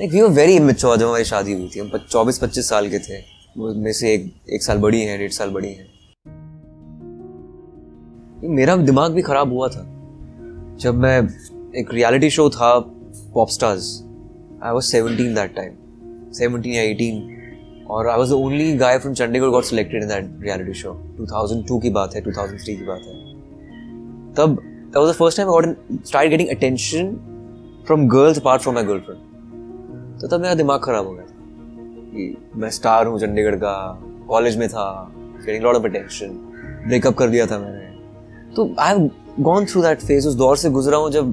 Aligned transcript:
Like 0.00 0.12
we 0.12 0.22
were 0.22 0.38
immature 0.38 0.96
जब 0.96 1.06
हमारी 1.06 1.24
शादी 1.24 1.52
हुई 1.52 1.70
थी। 1.76 1.80
हम 1.80 1.90
चौबीस 2.10 2.38
पच्चीस 2.38 2.68
साल 2.68 2.88
के 2.88 2.98
थे। 2.98 3.18
वो 3.58 3.74
में 3.74 3.92
से 3.92 4.14
एक 4.14 4.34
एक 4.50 4.62
साल 4.62 4.78
बड़ी 4.78 5.02
हैं, 5.02 5.18
डेढ़ 5.18 5.30
साल 5.30 5.50
बड़ी 5.50 5.68
हैं। 5.68 5.86
मेरा 8.44 8.76
दिमाग 8.76 9.12
भी 9.12 9.22
खराब 9.22 9.52
हुआ 9.52 9.68
था। 9.68 9.86
जब 10.80 10.94
मैं 10.94 11.22
एक 11.76 11.94
रियलिटी 11.94 12.30
शो 12.30 12.50
था 12.50 12.78
pop 13.34 13.48
stars 13.48 14.04
I 14.62 14.72
was 14.72 14.84
seventeen 14.84 15.34
that 15.34 15.54
time 15.54 15.72
seventeen 16.32 16.72
या 16.72 16.82
एटीन 16.82 17.36
और 17.90 18.08
I 18.08 18.18
was 18.18 18.30
the 18.30 18.32
only 18.32 18.76
guy 18.76 18.98
from 18.98 19.14
Chandigarh 19.14 19.46
got 19.46 19.64
selected 19.64 20.02
in 20.02 20.08
that 20.08 20.36
reality 20.40 20.74
show 20.74 20.94
2002 21.20 21.82
की 21.82 21.90
बात 21.90 22.14
है 22.14 22.22
2003 22.22 22.76
की 22.76 22.86
बात 22.86 23.00
है। 23.00 23.34
तब, 24.34 24.62
that 24.90 25.04
was 25.04 25.12
the 25.12 25.22
first 25.22 25.40
time 25.40 25.50
I 25.50 25.60
got 25.60 25.74
started 26.10 26.30
getting 26.34 26.56
attention 26.56 27.14
from 27.86 28.14
girls 28.14 28.44
apart 28.44 28.60
from 28.60 28.78
my 28.78 28.84
girlfriend. 28.84 29.25
तो 30.20 30.28
तब 30.28 30.40
मेरा 30.40 30.54
दिमाग 30.54 30.80
खराब 30.80 31.06
हो 31.06 31.12
गया 31.12 31.22
था 31.22 31.34
कि 32.10 32.50
मैं 32.56 32.70
स्टार 32.70 33.06
हूँ 33.06 33.18
चंडीगढ़ 33.20 33.54
का, 33.54 34.00
कॉलेज 34.28 34.56
में 34.56 34.68
था 34.68 35.12
getting 35.14 35.64
lot 35.64 35.76
of 35.76 35.84
attention 35.84 36.28
breakup 36.86 37.14
कर 37.14 37.28
दिया 37.28 37.46
था 37.46 37.58
मैंने। 37.58 38.54
तो 38.54 38.74
I 38.80 38.88
have 38.88 39.10
gone 39.40 39.64
through 39.64 39.82
that 39.82 40.00
phase 40.00 40.28
उस 40.28 40.34
दौर 40.34 40.56
से 40.56 40.70
गुजरा 40.70 40.98
हूँ 40.98 41.10
जब 41.10 41.32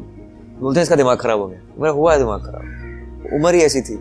बोलते 0.59 0.79
हैं 0.79 0.83
इसका 0.83 0.95
दिमाग 0.95 1.17
खराब 1.17 1.39
हो 1.39 1.47
गया। 1.47 1.59
मेरा 1.77 1.91
हुआ 1.91 2.13
है 2.13 2.19
दिमाग 2.19 2.41
खराब। 2.41 3.33
उम्र 3.33 3.53
ही 3.55 3.61
ऐसी 3.61 3.81
थी। 3.81 3.93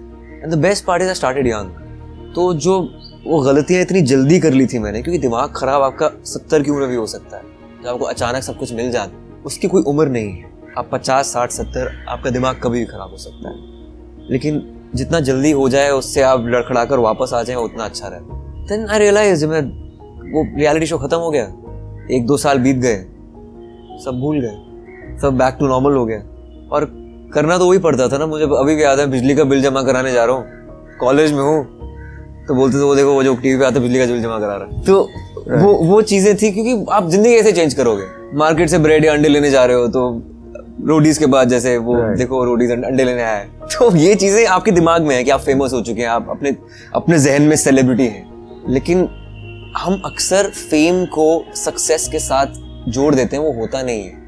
And 0.43 0.53
the 0.53 0.59
best 0.59 0.85
part 0.85 1.03
is 1.03 1.09
I 1.09 1.15
started 1.15 1.47
young 1.47 2.33
तो 2.35 2.53
जो 2.57 2.81
वो 3.27 3.41
गलतियाँ 3.41 3.83
इतनी 3.83 4.01
जल्दी 4.03 4.39
कर 4.41 4.53
ली 4.53 4.67
थी 4.67 4.79
मैंने, 4.79 5.03
क्योंकि 5.03 5.19
दिमाग 5.19 5.53
खराब 5.57 5.83
आपका 5.83 6.11
सत्तर 6.25 6.63
की 6.63 6.71
उम्र 6.71 6.87
भी 6.87 6.97
हो 6.97 7.07
सकता 7.07 7.37
है। 7.37 7.43
जब 7.83 7.89
आपको 7.89 8.05
अचानक 8.05 8.43
सब 8.43 8.59
कुछ 8.59 8.73
मिल 8.73 8.91
जाता 8.91 9.43
उसकी 9.47 9.69
कोई 9.69 9.83
उम्र 9.83 10.09
नहीं 10.09 10.31
है। 10.31 10.51
आप 10.79 10.89
पचास, 10.93 11.33
साठ, 11.33 11.51
सत्तर, 11.51 11.91
आपका 12.09 12.31
दिमाग 12.31 12.61
कभी 12.63 12.79
भी 12.79 12.85
खराब 12.85 13.11
हो 13.11 13.17
सकता 13.17 13.51
है। 13.51 13.71
लेकिन 14.31 14.63
जितना 14.95 15.21
जल्दी 15.21 15.51
हो 15.51 15.69
जाए 15.69 15.91
उससे 15.91 16.23
आप 16.23 16.45
लड़खड़ा 16.47 16.85
कर 16.85 16.99
वापस 16.99 17.33
आ 17.35 17.43
जाए 17.43 17.57
उतना 17.57 17.85
अच्छा 17.85 18.09
रहता 18.09 18.67
देन 18.69 18.87
आई 18.87 18.99
रियलाइज़ 18.99 19.47
मैं 19.47 19.61
वो 20.33 20.45
रियलिटी 20.59 20.87
शो 20.87 20.99
खत्म 20.99 21.17
हो 21.17 21.31
गया। 21.31 21.45
एक 22.11 22.27
दो 22.27 22.37
साल 22.37 22.59
बीत 22.59 22.77
गए। 22.77 22.97
सब 24.05 24.19
भूल 24.21 24.41
गए। 24.41 25.19
सब 25.23 25.37
बैक 25.39 25.57
टू 25.61 25.67
नॉर्मल 25.67 25.97
हो 25.97 26.05
गया 26.07 26.19
और 26.73 26.85
करना 27.35 27.59
तो 27.59 27.69
वही 27.69 27.79
पड़ता 27.79 28.09
था 28.09 28.19
ना। 28.19 28.27
मुझे 28.27 28.45
अभी 28.45 28.75
भी 28.75 28.83
याद 28.83 29.01
है 29.01 29.07
बिजली 29.11 29.35
का 29.35 29.45
बिल 29.45 29.63
जमा 29.63 29.83
कराने 29.83 30.13
जा 30.13 30.25
रहा 30.25 30.37
हूँ। 30.37 30.99
कॉलेज 31.01 31.33
में 31.33 31.43
हूँ। 31.43 31.65
तो 32.49 32.55
बोलते 32.55 32.79
थे 32.79 32.83
वो 32.83 32.95
देखो 32.95 33.13
वो 33.13 33.23
जो 33.23 33.35
टीवी 33.35 33.59
पे 33.59 33.65
आता 33.65 33.81
बिजली 33.81 33.99
का 33.99 34.07
बिल 34.07 34.23
जमा 34.23 34.39
करा 34.39 34.57
रहा 34.57 34.69
है। 34.69 34.83
तो 34.83 35.03
वो 35.57 35.73
वो 35.87 36.01
चीज़ें 36.03 36.37
थी 36.37 36.51
क्योंकि 36.53 36.85
आप 36.93 37.09
ज़िंदगी 37.09 37.35
ऐसे 37.35 37.53
चेंज 37.53 37.75
करोगे? 37.75 38.05
मार्केट 38.39 38.69
से 38.69 38.79
ब्रेड 38.79 39.05
या 39.05 39.13
अंडे 39.13 39.29
लेने 39.29 39.51
जा 39.51 39.65
रहे 39.65 39.77
हो 39.77 39.87
तो 39.89 40.11
रोडीज 40.85 41.19
के 41.19 41.27
बाद 41.27 41.49
जैसे 41.49 41.77
वो 41.79 41.95
right. 41.95 42.17
देखो 42.19 42.45
रोडीज 42.45 42.71
अंडे 42.71 43.05
लेने 43.05 43.23
आए। 43.23 43.45
तो 43.63 43.97
ये 43.97 44.15
चीज़ें 44.15 44.47
आपके 44.47 44.71
दिमाग 44.71 45.03
में 45.03 45.15
है 45.17 45.25
कि 45.25 45.31
आप 45.31 45.41
फ़ेमस 45.41 45.73
हो 45.73 45.81
चुके 45.83 46.01
हैं 46.01 46.09
आप 46.09 46.27
अपने 46.31 46.57
अपने 46.95 47.19
जहन 47.19 47.43
में 47.43 47.57
सेलिब्रिटी 47.57 48.07
हैं। 48.07 48.65
लेकिन 48.69 48.99
हम 49.79 50.03
अक्सर 50.05 50.51
फेम 50.51 51.05
को 51.07 51.45
सक्सेस 51.55 52.09
के 52.09 52.19
साथ 52.19 52.47
जोड़ 52.89 53.15
देते 53.15 53.37
हैं 53.37 53.43
वो 53.43 53.53
होता 53.53 53.83
नहीं 53.83 54.05
है। 54.05 54.21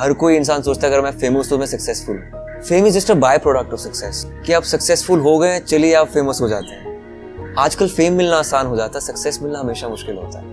हर 0.00 0.12
कोई 0.12 0.36
इंसान 0.36 0.62
सोचता 0.62 0.86
है 0.86 0.92
अगर 0.92 1.02
मैं 1.02 1.10
फ़ेमस 1.10 1.50
तो 1.50 1.58
मैं 1.58 1.66
successful 1.66 2.22
fame 2.68 2.86
is 2.86 2.94
just 2.94 3.10
a 3.10 3.14
byproduct 3.38 3.72
of 3.72 3.80
success 3.80 4.24
कि 4.46 4.52
आप 4.52 4.62
सक्सेसफुल 4.62 5.20
हो 5.20 5.38
गए 5.38 5.58
चलिए 5.60 5.94
आप 5.94 6.08
फ़ेमस 6.08 6.38
हो 6.42 6.48
जाते 6.48 6.72
हैं। 6.72 7.54
आजकल 7.58 7.88
फेम 7.88 8.12
मिलना 8.12 8.36
आसान 8.36 8.66
हो 8.66 8.76
जाता 8.76 8.98
है 8.98 9.06
सक्सेस 9.06 9.38
मिलना 9.42 9.58
हमेशा 9.58 9.88
मुश्किल 9.88 10.16
होता 10.16 10.38
है। 10.38 10.44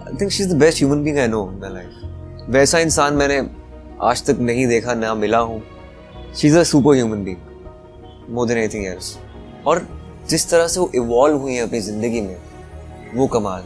I 0.00 0.16
think 0.20 0.30
she 0.30 0.42
is 0.42 0.54
the 0.54 0.58
best 0.58 0.78
human 0.78 1.02
being 1.04 1.18
I 1.18 1.28
know 1.28 1.50
in 1.52 1.60
my 1.60 1.70
life 1.70 2.50
वैसा 2.50 2.78
इंसान 2.78 3.14
मैंने 3.14 3.63
आज 4.02 4.24
तक 4.26 4.38
नहीं 4.40 4.66
देखा, 4.66 4.94
ना 4.94 5.14
मिला 5.14 5.38
हूँ। 5.38 5.62
She 6.36 6.48
a 6.50 6.62
super 6.64 6.94
human 6.94 7.24
being 7.24 8.32
more 8.34 8.46
than 8.48 8.58
anything 8.58 8.86
else 8.86 9.16
और 9.66 9.86
जिस 10.30 10.48
तरह 10.50 10.66
से 10.68 10.80
वो 10.80 10.90
इवॉल्व 10.94 11.36
हुई 11.38 11.54
है 11.54 11.62
अपनी 11.62 11.80
ज़िंदगी 11.80 12.20
में, 12.20 12.36
वो 13.14 13.26
कमाल। 13.26 13.64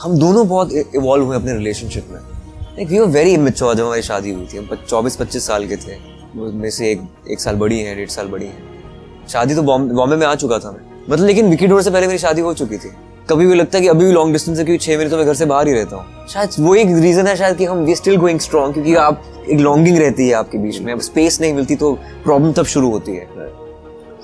हम 0.00 0.18
दोनों 0.18 0.46
बहुत 0.48 0.72
इवॉल्व 0.72 1.24
हुए 1.24 1.36
अपने 1.36 1.54
रिलेशनशिप 1.54 2.08
में। 2.10 2.18
Like 2.18 2.88
we 2.88 2.98
were 2.98 3.06
very 3.08 3.34
immature 3.34 3.74
जब 3.74 3.84
हमारी 3.84 4.02
शादी 4.02 4.30
हुई 4.30 4.46
थी। 4.46 4.58
हम 4.58 4.68
चौबीस 4.78 5.16
पच्चीस 5.16 5.46
साल 5.46 5.66
के 5.68 5.76
थे। 5.76 5.96
में 6.36 6.70
से 6.70 6.90
एक 6.92 7.02
एक 7.30 7.40
साल 7.40 7.56
बड़ी 7.56 7.80
हैं, 7.80 7.96
डेढ़ 7.96 8.08
साल 8.08 8.28
बड़ी 8.28 8.46
हैं। 8.46 9.26
शादी 9.28 9.54
तो 9.54 9.62
बॉम्बे 9.62 10.16
में 10.16 10.26
आ 10.26 10.34
चुका 10.34 10.58
था 10.58 10.72
मैं। 10.72 10.80
मतलब 11.10 11.26
लेकिन 11.26 11.50
विकी 11.50 11.66
डोर 11.66 11.82
से 11.82 11.90
पहले 11.90 12.06
मेरी 12.06 12.18
शादी 12.18 12.40
हो 12.40 12.54
चुकी 12.54 12.78
थी। 12.78 12.90
कभी 13.30 13.46
भी 13.46 13.54
लगता 13.54 13.78
है 13.78 13.82
कि 13.82 13.88
अभी 13.88 14.04
भी 14.04 14.12
लॉन्ग 14.12 14.32
डिस्टेंस 14.32 14.58
है 14.58 14.64
क्योंकि 14.64 14.84
छह 14.84 14.96
महीने 14.96 15.10
तो 15.10 15.16
मैं 15.16 15.26
घर 15.26 15.34
से 15.34 15.46
बाहर 15.46 15.68
ही 15.68 15.72
रहता 15.74 15.96
हूँ। 15.96 16.26
शायद 16.28 16.50
वो 16.60 16.74
एक 16.74 16.88
रीजन 16.96 17.26
है 17.26 17.36
शायद 17.36 17.56
कि 17.56 17.64
हम 17.64 17.78
वी 17.78 17.94
स्टिल 17.96 18.16
गोइंग 18.16 18.40
स्ट्रॉन्ग 18.40 18.74
क्योंकि 18.74 18.94
आप 18.96 19.22
एक 19.50 19.58
लॉन्गिंग 19.60 19.98
रहती 19.98 20.28
है 20.28 20.34
आपके 20.34 20.58
बीच 20.58 20.80
में 20.80 20.92
अब 20.92 21.00
स्पेस 21.00 21.40
नहीं 21.40 21.52
मिलती 21.54 21.76
तो 21.76 21.92
प्रॉब्लम 22.24 22.52
तब 22.52 22.64
शुरू 22.66 22.90
होती 22.90 23.16
है। 23.16 23.28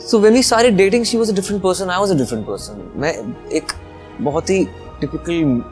सो 0.01 0.19
वेन 0.19 0.35
वी 0.35 0.43
सारे 0.43 0.71
dating 0.73 1.05
she 1.05 1.19
was 1.19 1.33
a 1.33 1.35
different 1.35 1.63
person 1.63 1.91
I 1.91 1.99
was 1.99 2.13
a 2.13 2.17
different 2.17 2.47
person 2.47 2.93
मैं 2.97 3.13
एक 3.53 3.73
बहुत 4.21 4.51
ही 4.51 4.65
टिपिकल 5.01 5.63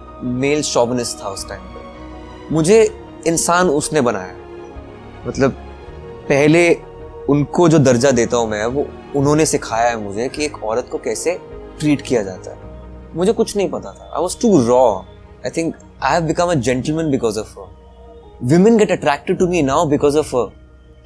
मेल 0.41 0.63
शॉवनिस्ट 0.63 1.23
था 1.23 1.29
उस 1.29 1.49
टाइम 1.49 1.61
पर 1.61 2.55
मुझे 2.55 2.83
इंसान 3.27 3.69
उसने 3.71 4.01
बनाया। 4.01 4.35
मतलब 5.27 5.51
पहले 6.29 6.73
उनको 7.29 7.69
जो 7.69 7.79
दर्जा 7.79 8.11
देता 8.11 8.37
हूँ 8.37 8.49
मैं 8.51 8.65
वो 8.67 8.87
उन्होंने 9.17 9.47
सिखाया 9.47 9.89
है 9.89 9.97
मुझे 10.03 10.29
कि 10.29 10.45
एक 10.45 10.63
औरत 10.65 10.89
को 10.93 10.99
कैसे 10.99 11.39
ट्रीट 11.81 12.01
किया 12.01 12.23
जाता 12.23 12.51
है। 12.51 12.62
मुझे 13.17 13.33
कुछ 13.33 13.57
नहीं 13.57 13.69
पता 13.71 13.93
था। 13.93 14.11
I 14.15 14.23
was 14.23 14.37
too 14.43 14.61
raw 14.67 14.85
I 15.45 15.51
think 15.57 15.75
I 16.03 16.13
have 16.13 16.23
become 16.25 16.51
a 16.51 16.55
gentleman 16.57 17.11
because 17.11 17.39
of 17.39 17.55
women 18.47 18.77
get 18.79 18.91
attracted 18.93 19.39
to 19.39 19.47
me 19.49 19.63
now 19.63 19.87
because 19.89 20.19
of 20.19 20.31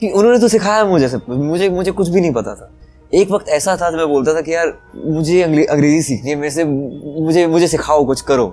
कि 0.00 0.11
उन्होंने 0.11 0.39
तो 0.39 0.49
सिखाया 0.49 0.84
मुझे 0.84 1.09
सब। 1.09 1.22
मुझे 1.31 1.69
मुझे 1.71 1.91
कुछ 1.93 2.09
भी 2.09 2.21
नहीं 2.21 2.33
पता 2.33 2.55
था। 2.55 2.71
एक 3.12 3.31
वक्त 3.31 3.49
ऐसा 3.49 3.77
था 3.77 3.91
मैं 3.91 4.06
बोलता 4.09 4.34
था 4.34 4.41
कि 4.41 4.55
यार 4.55 4.72
मुझे 4.97 5.43
अंग्रेज़ी 5.43 6.00
सीखनी 6.03 6.31
है 6.31 6.37
मेरे 6.37 6.50
से 6.50 6.65
मुझे 6.65 7.47
मुझे 7.47 7.69
सिखाओ 7.69 8.05
कुछ 8.06 8.21
करो। 8.23 8.47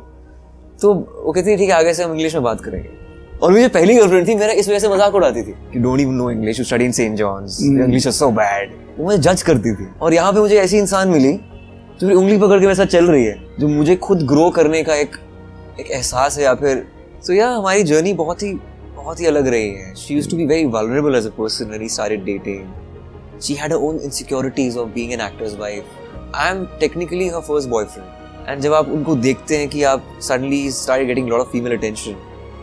तो 0.82 0.94
वो 0.94 1.32
कहती 1.32 1.52
है 1.52 1.58
ठीक 1.58 1.70
है 1.70 1.76
आगे 1.76 1.94
से 1.94 2.04
हम 2.04 2.12
इंग्लिश 2.12 2.34
में 2.36 2.44
बात 2.44 2.62
करेंगे। 2.62 2.90
और 3.44 3.52
मुझे 3.52 3.68
पहली 3.70 3.96
गर्लफ्रेंड 3.96 4.28
थी 4.28 4.36
मेरा 4.36 4.54
इस 4.54 4.70
वजह 4.70 4.80
से 4.80 4.90
मज़ाक 4.90 5.16
उड़ाती 5.16 5.42
थी 5.44 5.54
कि 5.74 5.80
don't 5.80 6.00
even 6.00 6.14
know 6.14 6.30
English 6.32 6.60
you 6.60 6.66
study 6.66 6.86
in 6.86 6.92
saint 6.92 7.16
John's 7.18 7.60
English 7.64 8.08
is 8.08 8.16
so 8.16 8.30
bad 8.32 8.72
वो 8.98 9.06
मुझे 9.06 9.18
जज 9.20 9.42
करती 9.42 9.74
थी। 9.76 9.88
और 10.02 10.14
यहाँ 10.14 10.34
पे 10.34 10.40
मुझे 10.40 10.60
ऐसी 10.60 10.78
इंसान 10.78 11.10
मिली 11.10 11.34
जो 12.00 12.08
मेरी 12.08 12.18
उंगली 12.20 12.38
पकड़ 12.38 12.60
के 12.60 12.74
साथ 12.76 12.86
चल 12.88 13.08
रही 13.08 13.26
है, 13.26 13.36
जो 13.60 13.68
मुझे 13.68 13.96
खुद 13.98 14.22
ग्रो 14.28 14.50
करने 14.52 14.84
का 14.84 14.96
एक 14.96 15.16
एक 15.80 15.92
एहसास 15.92 16.38
है 16.38 16.44
या 16.44 16.54
फिर 16.56 16.86
तो 17.28 17.34
या 17.34 17.50
हमारी 17.50 17.84
जर्नी 17.84 18.14
बहुत 18.14 18.44
ही 18.44 18.54
बहुत 18.96 19.20
ही 19.20 19.26
अलग 19.26 19.48
रही 19.48 19.70
है। 19.70 19.94
She 19.96 20.16
used 20.16 20.30
to 20.30 20.38
be 20.38 20.46
very 20.46 20.66
vulnerable 20.68 21.16
as 21.16 21.28
a 21.28 21.30
person 21.38 21.80
he 21.82 21.90
started 21.90 22.24
dating 22.26 23.40
she 23.42 23.54
had 23.54 23.74
own 23.74 24.00
insecurities 24.00 24.78
of 24.78 24.90
being 24.90 25.14
an 25.14 25.22
actor's 25.22 25.56
wife 25.60 25.84
I 26.36 26.52
am 26.52 26.66
technically 26.80 27.28
her 27.28 27.42
first 27.42 27.70
boyfriend 27.70 28.50
and 28.50 28.62
जब 28.62 28.74
आप 28.74 28.90
उनको 28.90 29.16
देखते 29.18 29.58
हैं 29.58 29.68
कि 29.70 29.84
आप 29.84 30.06
suddenly 30.22 30.70
start 30.72 31.08
getting 31.08 31.30
lot 31.30 31.40
of 31.40 31.52
female 31.52 31.78
attention 31.78 32.16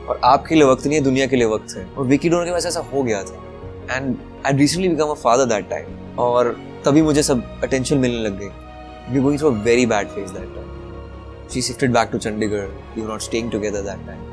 और 0.08 0.20
आपके 0.24 0.54
लिए 0.54 0.64
वक्त 0.64 0.86
नहीं 0.86 0.98
है, 0.98 1.04
दुनिया 1.04 1.26
के 1.26 1.36
लिए 1.36 1.46
वक्त 1.46 1.76
है, 1.76 1.86
और 1.98 2.06
विकी 2.06 2.28
डोनर 2.28 2.44
के 2.44 2.50
वजह 2.50 2.68
ऐसा 2.68 2.80
हो 2.92 3.02
गया 3.02 3.22
था। 3.22 3.96
And 3.96 4.16
I 4.46 4.52
recently 4.52 4.88
become 4.88 5.08
a 5.08 5.14
father 5.14 5.44
that 5.44 5.68
time 5.70 6.18
और 6.18 6.56
तभी 6.84 7.02
मुझे 7.02 7.22
सब 7.22 7.42
अटेंशन 7.62 7.98
मिलने 7.98 8.18
लग 8.18 8.38
गई 8.38 8.48
we 9.08 9.16
were 9.16 9.22
going 9.22 9.38
through 9.38 9.54
a 9.54 9.60
very 9.64 9.84
bad 9.86 10.10
phase 10.14 10.32
that 10.32 10.50
time. 10.54 10.68
She 11.52 11.60
shifted 11.62 11.92
back 11.92 12.10
to 12.12 12.18
Chandigarh. 12.18 12.68
We 12.94 13.02
were 13.02 13.08
not 13.08 13.22
staying 13.22 13.50
together 13.54 13.82
that 13.86 14.04
time. 14.08 14.26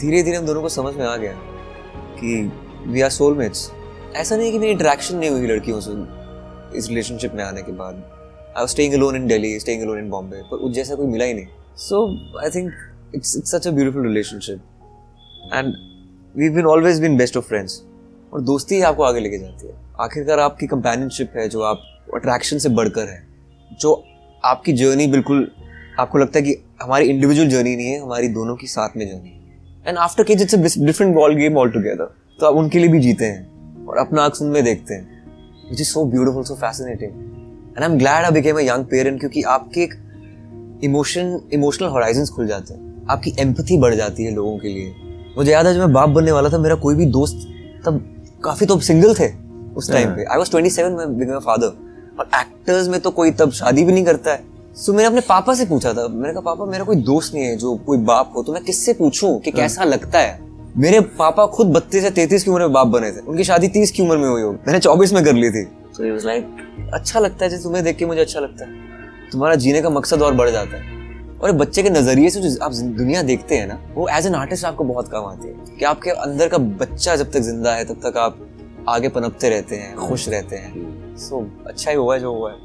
धीरे 0.00 0.22
धीरे 0.22 0.36
हम 0.36 0.46
दोनों 0.46 0.62
को 0.62 0.68
समझ 0.68 0.94
में 0.96 1.04
आ 1.06 1.16
गया 1.16 1.32
कि 2.20 2.50
वी 2.86 3.00
आर 3.00 3.10
सोलमेट्स 3.10 3.70
ऐसा 4.16 4.36
नहीं 4.36 4.52
कि 4.52 4.58
मेरी 4.58 4.72
इंटरेक्शन 4.72 5.16
नहीं 5.16 5.30
हुई 5.30 5.46
लड़कियों 5.46 5.80
से 5.80 5.90
इस 6.78 6.88
रिलेशनशिप 6.88 7.34
में 7.34 7.42
आने 7.44 7.62
के 7.62 7.72
बाद। 7.72 8.02
I 8.58 8.66
staying 8.66 8.94
alone 8.94 9.16
in 9.16 9.26
Delhi 9.26 9.58
staying 9.60 9.82
alone 9.82 9.98
in 9.98 10.08
Bombay 10.10 10.42
पर 10.50 10.56
उस 10.56 10.72
जैसा 10.74 10.94
कोई 10.94 11.06
मिला 11.06 11.24
ही 11.24 11.34
नहीं। 11.34 11.46
So 11.78 12.04
I 12.44 12.50
think 12.50 12.72
it's 13.14 13.36
it's 13.36 13.50
such 13.50 13.66
a 13.66 13.70
beautiful 13.70 14.06
relationship 14.06 14.60
and 15.54 15.74
we 16.36 16.48
been 16.50 16.66
always 16.66 17.00
been 17.00 17.16
best 17.16 17.36
of 17.36 17.44
friends 17.48 17.82
और 18.32 18.40
दोस्ती 18.40 18.74
ही 18.74 18.82
आपको 18.82 19.02
आगे 19.02 19.20
लेके 19.20 19.38
जाती 19.38 19.66
है। 19.66 19.74
आखिरकार 20.00 20.40
आपकी 20.40 20.66
कंपेनियनशिप 20.66 21.32
है 21.36 21.48
जो 21.48 21.62
आप 21.62 21.82
अट्रैक्शन 22.14 22.58
से 22.58 22.68
बढ़कर 22.68 23.08
है। 23.08 23.31
जो 23.80 24.04
आपकी 24.44 24.72
जर्नी 24.72 25.06
बिल्कुल 25.06 25.50
आपको 26.00 26.18
लगता 26.18 26.38
है 26.38 26.44
कि 26.44 26.56
हमारी 26.82 27.06
इंडिविजुअल 27.06 27.48
जर्नी 27.48 27.76
नहीं 27.76 27.86
है 27.86 28.02
हमारी 28.02 28.28
दोनों 28.28 28.56
की 28.56 28.66
साथ 28.66 28.88
में 28.96 29.06
journey 29.08 29.40
and 29.88 29.98
after 29.98 30.24
kids 30.24 30.42
it's 30.42 30.78
different 30.78 31.14
ball 31.14 31.34
game 31.34 31.56
altogether 31.70 32.04
तो 32.40 32.46
आप 32.46 32.54
उनके 32.54 32.78
लिए 32.78 32.88
भी 32.88 33.00
जीते 33.00 33.24
हैं 33.24 33.86
और 33.86 33.98
अपना 33.98 34.22
आँख 34.22 34.42
में 34.42 34.64
देखते 34.64 34.94
हैं 34.94 35.22
which 35.70 35.80
is 35.80 35.88
so 35.88 36.04
beautiful 36.04 36.44
so 36.44 36.54
fascinating 36.54 37.10
and 37.10 37.84
I 37.84 37.90
am 37.90 37.98
glad 37.98 38.24
I 38.24 38.30
became 38.30 38.56
a 38.56 38.60
young 38.60 38.84
parent 38.84 39.20
क्योंकि 39.20 39.42
आपके 39.42 39.80
एक 39.80 39.94
इमोशन 40.84 41.40
इमोशनल 41.52 41.88
हॉराइजन 41.88 42.24
खुल 42.24 42.46
जाते 42.46 42.74
हैं। 42.74 43.06
आपकी 43.10 43.34
एम्पथी 43.40 43.78
बढ़ 43.78 43.94
जाती 43.94 44.24
है 44.24 44.30
लोगों 44.34 44.58
के 44.58 44.68
लिए। 44.68 44.94
मुझे 45.36 45.52
याद 45.52 45.66
है 45.66 45.74
जब 45.74 45.80
मैं 45.80 45.92
बाप 45.92 46.08
बनने 46.08 46.32
वाला 46.32 46.48
था 46.48 46.58
मेरा 46.58 46.74
कोई 46.74 46.94
भी 46.94 47.06
दोस्त 47.06 47.48
तब 47.86 48.16
काफ़ी 48.44 48.66
तो 48.66 48.80
सिंगल 48.80 49.14
थे 49.14 49.28
उस 49.74 49.90
टाइम 49.92 50.08
पे। 50.08 50.24
आई 50.24 50.38
वॉज़ 50.38 50.50
ट्वेंटी 50.50 50.70
सेवन 50.70 50.92
में 50.92 51.18
बिकम 51.18 51.38
फादर 51.38 51.91
और 52.18 52.28
एक्टर्स 52.36 52.88
में 52.88 53.00
तो 53.00 53.10
कोई 53.10 53.30
तब 53.32 53.50
शादी 53.52 53.84
भी 53.84 53.92
नहीं 53.92 54.04
करता 54.04 54.32
है। 54.32 54.44
सो 54.76 54.92
मैंने 54.92 55.06
अपने 55.06 55.20
पापा 55.20 55.54
से 55.54 55.64
पूछा 55.66 55.92
था। 55.92 56.06
मैंने 56.08 56.32
कहा 56.32 56.40
पापा 56.42 56.64
मेरा 56.66 56.84
कोई 56.84 56.96
दोस्त 57.02 57.34
नहीं 57.34 57.44
है 57.44 57.56
जो 57.56 57.74
कोई 57.86 57.98
बाप 58.00 58.32
हो 58.36 58.42
तो 58.42 58.52
मैं 58.52 58.62
किससे 58.64 58.92
पूछूँ 58.92 59.38
कि 59.40 59.50
हाँ। 59.50 59.60
कैसा 59.60 59.84
लगता 59.84 60.18
है? 60.18 60.38
मेरे 60.76 61.00
पापा 61.18 61.46
खुद 61.46 61.72
बत्तीस 61.72 62.04
या 62.04 62.10
तैतीस 62.10 62.44
की 62.44 62.50
उम्र 62.50 62.60
में 62.60 62.72
बाप 62.72 62.86
बने 62.86 63.10
थे। 63.12 63.20
उनकी 63.20 63.44
शादी 63.44 63.68
तीस 63.68 63.90
की 63.90 64.02
उम्र 64.02 64.16
में 64.16 64.28
हुई 64.28 64.42
हो 64.42 64.52
मैंने 64.52 64.78
चौबीस 64.78 65.12
में 65.12 65.24
कर 65.24 65.34
ली 65.34 65.50
थी। 65.50 65.64
तो 65.64 66.10
वाज 66.12 66.24
लाइक 66.26 66.90
अच्छा 66.94 67.20
लगता 67.20 67.44
है 67.44 67.50
जैसे 67.50 67.62
तुम्हें 67.62 67.84
देख 67.84 67.96
के 67.96 68.06
मुझे 68.06 68.20
अच्छा 68.20 68.40
लगता 68.40 68.64
है। 68.64 69.30
तुम्हारा 69.32 69.54
जीने 69.56 69.82
का 69.82 69.90
मकसद 69.90 70.22
और 70.22 70.34
बढ़ 70.34 70.50
जाता 70.50 70.76
है। 70.76 71.00
और 71.40 71.52
बच्चे 71.52 71.82
के 71.82 71.90
नज़रिए 71.90 72.30
से 72.30 72.40
जो 72.40 72.56
आप 72.64 72.72
दुनिया 72.72 73.22
देखते 73.22 73.56
हैं 73.56 73.66
ना 73.66 73.78
वो 73.94 74.08
एज 74.08 74.26
एन 74.26 74.34
आर्टिस्ट 74.34 74.64
आपको 74.64 74.84
बहुत 74.84 75.08
काम 75.08 75.24
आती 75.24 75.48
है। 75.48 75.76
कि 75.78 75.84
आपके 75.84 76.10
अंदर 76.10 76.48
का 76.48 76.58
बच्चा 76.58 77.16
जब 77.16 77.30
तक 77.32 77.40
ज़िंदा 77.40 77.74
है 77.74 77.84
तब 77.84 78.00
तक 78.04 78.16
आप 78.16 78.38
आगे 78.88 79.08
पनपते 79.08 79.48
रहते 79.48 79.76
हैं 79.76 79.94
खुश 79.98 80.28
रहते 80.28 80.56
हैं। 80.56 81.01
सो 81.18 81.46
अच्छा 81.66 81.90
ही 81.90 81.96
हुआ 81.96 82.14
है 82.14 82.20
जो 82.20 82.32
हुआ 82.34 82.50
है। 82.52 82.58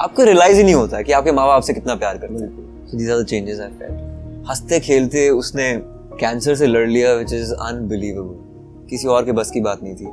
आपको 0.00 0.24
रियलाइज़ 0.24 0.58
ही 0.58 0.64
नहीं 0.64 0.74
होता 0.74 1.02
कि 1.02 1.12
आपके 1.12 1.32
माँ 1.32 1.46
बाप 1.46 1.56
आपसे 1.56 1.72
कितना 1.74 1.94
प्यार 1.94 2.18
करते 2.18 2.42
हैं। 2.42 2.86
So 2.86 2.98
these 2.98 3.10
are 3.10 3.22
the 3.22 3.26
changes 3.26 3.60
I 3.60 3.68
felt 3.68 4.46
हँसते, 4.48 4.80
खेलते 4.80 5.28
उसने 5.30 5.72
कैंसर 6.20 6.54
से 6.54 6.66
लड़ 6.66 6.86
लिया 6.88 7.12
विच 7.14 7.32
इज़ 7.32 7.52
अनबिलीवेबल 7.54 8.86
किसी 8.90 9.08
और 9.08 9.24
के 9.24 9.32
बस 9.32 9.50
की 9.50 9.60
बात 9.60 9.82
नहीं 9.82 9.94
थी। 9.94 10.04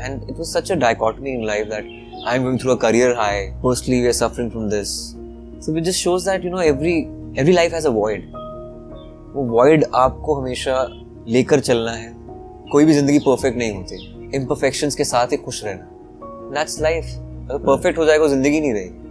And 0.00 0.22
it 0.22 0.36
was 0.36 0.46
such 0.46 0.72
a 0.72 0.74
dichotomy 0.74 1.30
in 1.30 1.44
life 1.46 1.66
that 1.66 1.90
I 2.28 2.36
am 2.36 2.42
going 2.42 2.58
through 2.60 2.70
a 2.70 2.76
career 2.78 3.16
high 3.18 3.46
mostly 3.64 4.00
we 4.00 4.06
are 4.06 4.12
suffering 4.12 4.50
from 4.50 4.68
this 4.70 4.96
so 5.66 5.76
it 5.76 5.84
just 5.84 5.98
shows 5.98 6.30
that 6.30 6.44
you 6.44 6.50
know 6.50 6.60
every 6.60 6.96
every 7.38 7.52
life 7.52 7.74
has 7.74 7.86
a 7.86 7.90
void 7.90 8.30
वो 9.34 9.44
void 9.46 9.84
आपको 9.94 10.34
हमेशा 10.34 10.86
लेकर 11.28 11.60
चलना 11.60 11.92
है। 11.92 12.14
कोई 12.72 12.84
भी 12.84 12.92
ज़िंदगी 12.92 13.18
perfect 13.18 13.58
नहीं 13.58 13.72
होती। 13.72 14.30
इम्परफेक्शंस 14.36 14.94
के 14.94 15.04
साथ 15.04 15.32
ही 15.32 15.36
खुश 15.36 15.64
रहना। 15.64 15.90
दैट्स 16.54 16.80
लाइफ 16.82 17.04
अगर 17.50 17.58
परफेक्ट 17.66 17.98
हो 17.98 18.04
जाएगा 18.04 18.26
ज़िंदगी 18.28 18.60
नहीं 18.60 18.72
रहेगी। 18.72 19.05